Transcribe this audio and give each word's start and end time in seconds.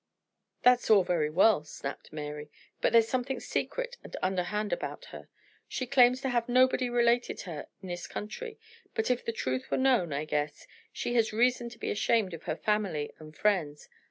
"That's 0.63 0.89
all 0.89 1.03
very 1.03 1.29
well," 1.29 1.63
snapped 1.63 2.11
Mary. 2.11 2.49
"But 2.81 2.91
there's 2.91 3.07
something 3.07 3.39
secret 3.39 3.97
and 4.03 4.17
underhand 4.23 4.73
about 4.73 5.05
her. 5.13 5.27
She 5.67 5.85
claims 5.85 6.21
to 6.21 6.29
have 6.29 6.49
nobody 6.49 6.89
related 6.89 7.37
to 7.37 7.51
her 7.51 7.67
in 7.83 7.89
this 7.89 8.07
country; 8.07 8.57
but 8.95 9.11
if 9.11 9.23
the 9.23 9.31
truth 9.31 9.69
were 9.69 9.77
known, 9.77 10.11
I 10.11 10.25
guess, 10.25 10.65
she 10.91 11.13
has 11.13 11.33
reason 11.33 11.69
to 11.69 11.77
be 11.77 11.91
ashamed 11.91 12.33
of 12.33 12.45
her 12.45 12.55
family 12.55 13.11
and 13.19 13.35
friends. 13.37 13.89